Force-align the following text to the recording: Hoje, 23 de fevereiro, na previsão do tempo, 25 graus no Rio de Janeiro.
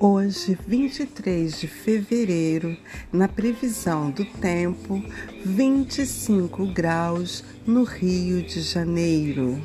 Hoje, 0.00 0.56
23 0.64 1.58
de 1.58 1.66
fevereiro, 1.66 2.76
na 3.12 3.26
previsão 3.26 4.12
do 4.12 4.24
tempo, 4.24 5.02
25 5.44 6.66
graus 6.66 7.42
no 7.66 7.82
Rio 7.82 8.40
de 8.40 8.60
Janeiro. 8.60 9.60